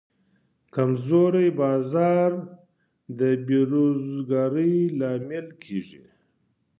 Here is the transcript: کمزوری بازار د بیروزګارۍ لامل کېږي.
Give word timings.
کمزوری 0.73 1.47
بازار 1.59 2.31
د 3.19 3.21
بیروزګارۍ 3.47 4.75
لامل 4.99 5.47
کېږي. 5.63 6.03